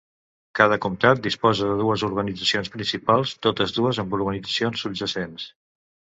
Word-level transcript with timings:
Cada 0.59 0.77
comtat 0.85 1.19
disposa 1.27 1.67
de 1.71 1.75
dues 1.81 2.05
organitzacions 2.07 2.73
principals, 2.77 3.35
totes 3.49 3.75
dues 3.77 4.01
amb 4.07 4.19
organitzacions 4.21 4.87
subjacents. 4.89 5.47